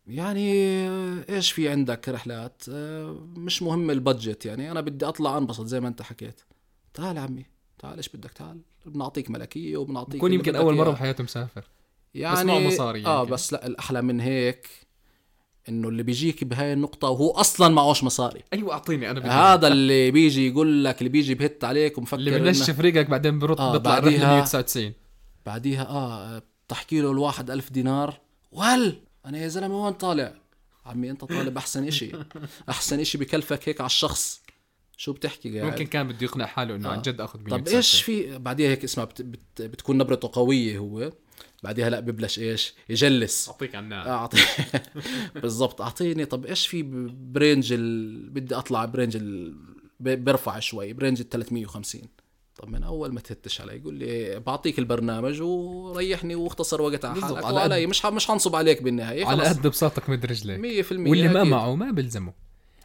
[0.08, 0.54] يعني
[0.88, 4.72] آه، إيش في عندك رحلات؟ آه، مش مهم ال budget يعني.
[4.72, 6.42] أنا بدي أطلع أنبسط زي ما أنت حكيت.
[6.94, 7.46] تعال عمي
[7.80, 8.60] تعال إيش بدك؟ تعال.
[8.86, 10.76] بنعطيك ملكية وبنعطيك بكون اللي يمكن أول.
[10.76, 11.64] مرة بحياته مسافر.
[12.16, 13.32] يعني معه مصاري آه يمكن.
[13.34, 14.68] بس لا الأحلى من هيك
[15.70, 18.44] إنه اللي بيجيك بهاي النقطة وهو أصلا معوش مصاري.
[18.54, 22.40] أيوه أعطيني أنا بدي هذا اللي بيجي يقول لك اللي بيجي بهت عليك ومفكر اللي
[22.40, 24.94] بنشف ريقك بعدين برد آه، بيطلع بعديها- 199
[25.46, 28.20] بعديها آه بتحكي له الواحد ألف دينار.
[28.52, 30.34] وهل أنا يا زلمة وين طالع؟
[30.86, 32.12] عمي أنت طالب أحسن إشي.
[32.70, 34.42] أحسن إشي بكلفك هيك على الشخص.
[34.98, 36.92] شو بتحكي قاعد؟ ممكن كان بده يقنع حاله إنه آه.
[36.92, 39.22] عن جد آخذ طب إيش في؟ بعديها هيك اسمع بت...
[39.22, 39.62] بت...
[39.62, 41.12] بتكون نبرته قوية هو.
[41.64, 43.50] بعديها لا ببلش إيش؟ يجلس.
[43.50, 44.10] أعطيك عن النار.
[44.10, 44.38] أعطي.
[45.42, 45.82] بالضبط.
[45.82, 46.26] أعطيني.
[46.26, 46.84] طب إيش في
[47.32, 48.30] برينج ال...
[48.30, 49.56] بدي أطلع برينج ال...
[50.00, 50.94] برفع شوي.
[50.94, 52.02] برينج ال 350
[52.58, 57.46] طب من أول ما تهتش علي يقول لي بعطيك البرنامج وريحني واختصر وقت على حالك.
[57.46, 58.06] على وعلي مش.
[58.06, 61.44] مش حنصب عليك بالنهاية على قد بساطك ببساطك 100% واللي ما.
[61.44, 62.34] معه ما بلزمه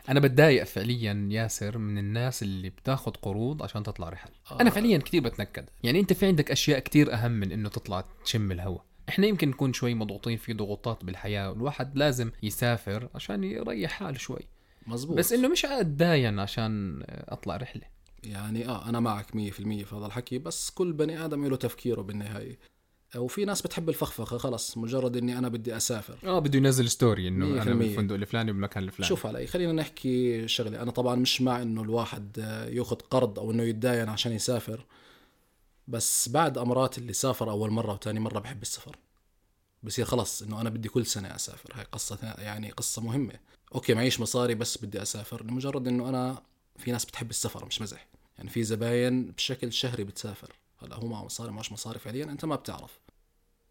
[0.09, 4.61] أنا بتضايق فعليا ياسر من الناس اللي بتاخذ قروض عشان تطلع رحل آه.
[4.61, 5.65] أنا فعليا كثير بتنكد.
[5.83, 9.73] يعني أنت في عندك أشياء كثير أهم من إنه تطلع تشم الهواء إحنا يمكن نكون
[9.73, 14.49] شوي مضغوطين في ضغوطات بالحياة والواحد لازم يسافر عشان يريح حاله شوي.
[14.87, 17.83] مزبوط بس إنه مش اتداين عشان أطلع رحلة.
[18.23, 19.33] يعني آه أنا معك 100%
[19.85, 22.59] في هذا الحكي بس كل بني آدم له تفكيره بالنهاية.
[23.17, 26.19] وفي ناس بتحب الفخفخة خلص مجرد إني أنا بدي أسافر.
[26.25, 27.87] آه بده ينزل story إنه مية في أنا المية.
[27.87, 29.09] بالفندق الفلاني بالمكان الفلاني.
[29.09, 30.83] شوف علي خلينا نحكي شغلة.
[30.83, 34.85] أنا طبعا مش مع إنه الواحد آه، يأخذ قرض أو إنه يتداين عشان يسافر
[35.89, 38.97] بس بعد امرات اللي سافر أول مرة وتاني مرة بحب السفر.
[39.83, 41.71] بصير خلص إنه أنا بدي كل سنة أسافر.
[41.75, 43.35] هاي قصة يعني قصة مهمة.
[43.75, 45.45] okay معيش مصاري بس بدي أسافر.
[45.45, 46.43] لمجرد إنه أنا
[46.79, 48.07] في ناس بتحب السفر مش مزح.
[48.43, 50.53] يعني في زباين بشكل شهري بتسافر.
[50.79, 53.01] هلا هو معه مصاري معوش مصاري فعليا أنت ما بتعرف.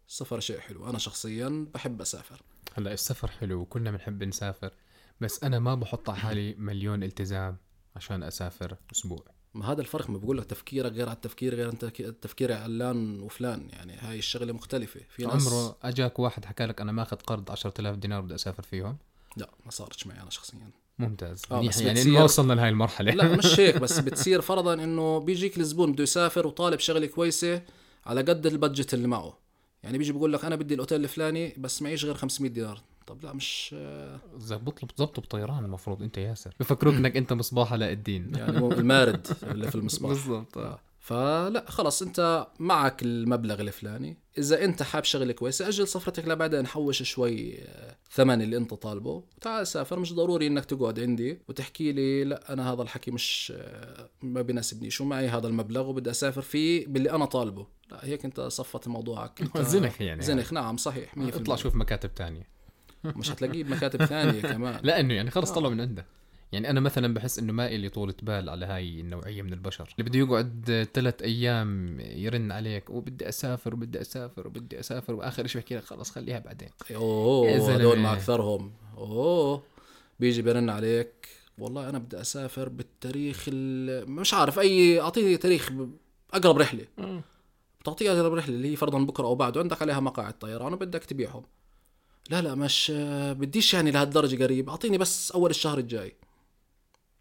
[0.08, 0.90] السفر شيء حلو.
[0.90, 2.42] أنا شخصيا بحب أسافر.
[2.74, 4.72] هلا السفر حلو وكلنا بنحب نسافر.
[5.20, 7.56] بس أنا ما بحط على حالي مليون التزام
[7.96, 9.24] عشان أسافر أسبوع.
[9.54, 11.84] ما هذا الفرق ما بقول لك تفكيرك غير على التفكير غير أنت
[12.22, 13.68] تفكير علان وفلان.
[13.70, 15.00] يعني هاي الشغلة مختلفة.
[15.08, 18.98] في ناس عمره أجاك واحد حكى لك أنا ماخذ قرض 10000 دينار بدي أسافر فيهم؟
[19.36, 20.70] لا ما صارتش معي أنا شخصيا.
[20.98, 21.42] ممتاز.
[21.50, 23.12] آه، منيح بس يعني بتصير- ما وصلنا لهي المرحلة.
[23.12, 27.62] لا مش هيك بس بتصير فرضا إنه بيجيك الزبون بده يسافر وطالب شغلة كويسة
[28.06, 29.38] على قد البادجت اللي معه.
[29.82, 32.80] يعني بيجي بيقول لك أنا بدي الأوتيل الفلاني بس معيش غير 500 دينار.
[33.06, 33.74] طب لا مش
[34.50, 36.54] بطلب ضبطه بطيران المفروض أنت ياسر.
[36.60, 38.34] بفكروك إنك أنت مصباح علاء الدين.
[38.34, 40.10] يعني المارد اللي في المصباح.
[40.12, 40.58] بالضبط.
[40.58, 40.78] آه.
[41.02, 44.16] فلا خلص انت معك المبلغ الفلاني.
[44.38, 49.24] إذا انت حاب شغله كويسه أجل سفرتك لبعدين حوش شوي آه، ثمن اللي انت طالبه
[49.36, 49.98] وتعال سافر.
[49.98, 55.00] مش ضروري إنك تقعد عندي وتحكي لي لا أنا هذا الحكي مش آه، ما بيناسبنيش
[55.00, 59.42] ومعي هذا المبلغ وبدي أسافر فيه باللي أنا طالبه؟ لا هيك انت صفت موضوعك.
[59.58, 60.22] زنخ يعني.
[60.22, 62.48] زنخ نعم صحيح 100% اطلع شوف مكاتب تانية.
[63.04, 64.80] مش هتلاقيه بمكاتب ثانية كمان.
[64.82, 66.06] لا إنه يعني خلص طلعوا من عنده.
[66.52, 69.94] يعني أنا مثلا بحس إنه ما إلي طولة بال على هاي النوعية من البشر.
[69.98, 75.60] اللي بده يقعد ثلاث أيام يرن عليك وبدي أسافر وبدي أسافر وبدي أسافر وآخر شيء
[75.60, 76.68] بحكي لك خلص خليها بعدين.
[76.94, 77.74] أوه.
[77.74, 78.72] هدول ما أكثرهم.
[78.96, 79.62] أوه
[80.20, 81.28] بيجي بيرن عليك.
[81.58, 85.72] والله أنا بدي أسافر بالتاريخ ال- مش عارف أي أعطيني تاريخ
[86.34, 86.86] أقرب رحلة.
[87.80, 91.42] بتعطيه أقرب رحلة اللي هي فرضا بكرة أو بعده عندك عليها مقاعد طيران وبدك تبيعهم.
[92.30, 92.92] لا لا مش
[93.30, 94.70] بديش يعني لهالدرجة قريب.
[94.70, 96.14] أعطيني بس أول الشهر الجاي.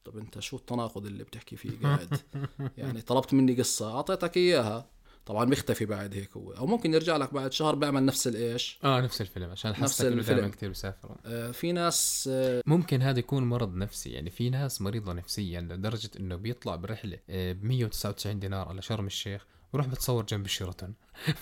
[0.06, 2.20] طب انت شو التناقض اللي بتحكي فيه قاعد؟
[2.78, 4.90] يعني طلبت مني قصة أعطيتك إياها.
[5.26, 6.52] طبعا بيختفي بعد هيك هو.
[6.52, 10.48] أو ممكن يرجع لك بعد شهر بيعمل نفس الإيش؟ آه نفس الفيلم عشان نفس الفيلم.
[10.48, 15.14] كثير بيسافروا آه، في ناس آه، ممكن هذا يكون مرض نفسي يعني في ناس مريضة
[15.14, 20.94] نفسيا لدرجة إنه بيطلع برحلة ب 199 دينار على شرم الشيخ ويروح بتصور جنب الشيراتون.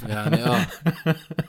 [0.08, 0.68] يعني آه.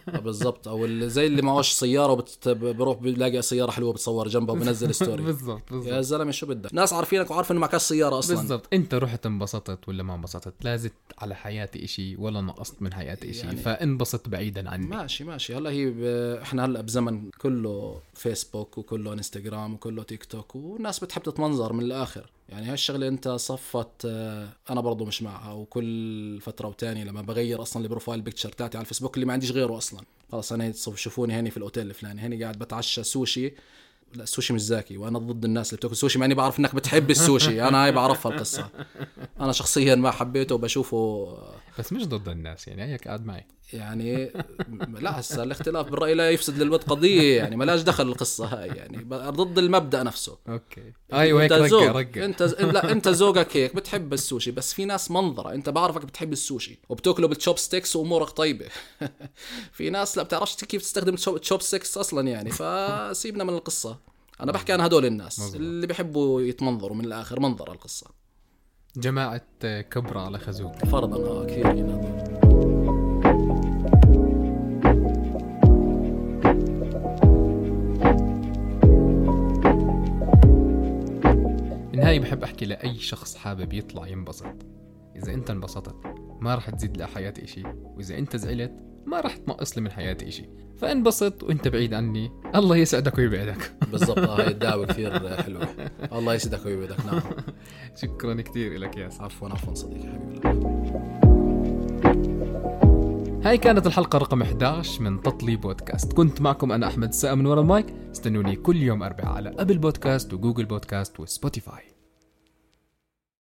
[0.09, 0.69] آه، بالضبط.
[0.69, 2.49] أو اللي زي اللي معوش سيارة وبت...
[2.49, 6.93] بروح بيلاقي سيارة حلوة بتصور جنبها وبنزل story بالضبط يا بالضبط زلمة شو بدك؟ ناس
[6.93, 8.37] عارفينك وعارفين إنه معك سيارة أصلا.
[8.37, 8.67] بالضبط.
[8.73, 13.31] أنت رحت انبسطت ولا ما انبسطت؟ لا زدت على حياتي إشي ولا نقصت من حياتي
[13.31, 14.87] إشي يعني- فانبسط بعيدا عني.
[14.87, 15.55] ماشي ماشي.
[15.57, 16.03] هلا هي ب...
[16.43, 22.31] إحنا هلأ بزمن كله فيسبوك وكله انستغرام وكله تيك توك والناس بتحب تتمنظر من الآخر.
[22.49, 27.63] يعني هاي الشغلة أنت صفت آه، أنا برضو مش معها وكل فترة وتانية لما بغير
[27.63, 30.01] أصلا ال profile picture تاعتي على الفيسبوك اللي ما عنديش غيره أصلا.
[30.33, 32.21] خلص أنا شوفوني هني في الأوتيل الفلاني.
[32.21, 33.53] هني قاعد بتعشى سوشي.
[34.15, 37.11] لا السوشي مش زاكي وأنا ضد الناس اللي بتاكل سوشي مع إني بعرف إنك بتحب
[37.11, 37.69] السوشي.
[37.69, 38.69] أنا هاي بعرفها القصة.
[39.41, 41.29] أنا شخصيا ما حبيته وبشوفه
[41.79, 43.47] بس مش ضد الناس يعني هيك قاعد معي.
[43.73, 44.33] يعني
[45.01, 49.05] لا هسه الاختلاف بالرأي لا يفسد للود قضية يعني ما لاش دخل القصة هاي يعني
[49.13, 50.39] ضد المبدأ نفسه.
[50.49, 50.93] okay.
[51.13, 52.25] أيوه أنت ذوق رفيع.
[52.25, 56.79] أنت لا أنت ذوقك هيك بتحب السوشي بس في ناس منظرة أنت بعرفك بتحب السوشي
[56.89, 58.67] وبتأكله بال chopsticks وأمورك طيبة.
[59.73, 63.99] في ناس لا بتعرفش كيف تستخدم التشوب ستيكس أصلا يعني فسيبنا من القصة.
[64.41, 65.55] أنا بحكي عن هدول الناس مظبوط.
[65.55, 68.07] اللي بيحبوا يتمنظروا من الآخر منظر القصة.
[68.97, 70.85] جماعة كبرى على خازوق.
[70.85, 72.50] فرضا آه كثير من هدول
[82.01, 84.55] بالنهاية بحب أحكي لأي شخص حابب يطلع ينبسط.
[85.17, 85.97] إذا أنت انبسطت
[86.41, 87.63] ما راح تزيد لحياتي إشي.
[87.67, 88.73] وإذا أنت زعلت
[89.07, 90.49] ما راح تنقص لي من حياتي إشي.
[90.77, 92.31] فانبسط وأنت بعيد عني.
[92.55, 93.73] الله يسعدك ويبعدك.
[93.93, 95.69] بالضبط هاي الدعوة كثير حلوة.
[96.13, 97.07] الله يسعدك ويبعدك.
[97.07, 97.23] نعم.
[98.03, 99.25] شكرا كثير لك ياسر.
[99.25, 100.90] عفوا عفوا صديقي حبيبي.
[103.51, 106.13] هاي كانت الحلقة رقم 11 من تطلي بودكاست.
[106.13, 107.87] كنت معكم أنا أحمد السقا من ورا المايك.
[108.11, 111.83] استنوني كل يوم أربعاء على Apple Podcast و Google Podcast و Spotify.